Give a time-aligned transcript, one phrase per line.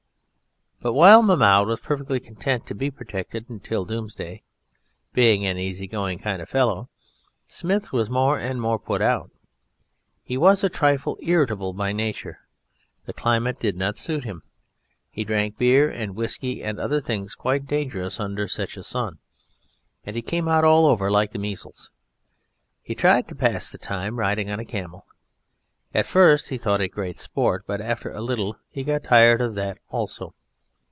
[0.83, 4.41] But while Mahmoud was perfectly content to be protected till Doomsday,
[5.13, 6.89] being an easy going kind of fellow,
[7.47, 9.29] Smith was more and more put out.
[10.23, 12.39] He was a trifle irritable by nature.
[13.05, 14.41] The climate did not suit him.
[15.11, 19.19] He drank beer and whisky and other things quite dangerous under such a sun,
[20.03, 21.91] and he came out all over like the measles.
[22.81, 25.05] He tried to pass the time riding on a camel.
[25.93, 29.53] At first he thought it great sport, but after a little he got tired of
[29.53, 30.33] that also.